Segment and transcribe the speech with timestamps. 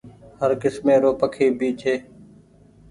[0.39, 1.95] هر ڪسمي رو پکي ڀي ڇي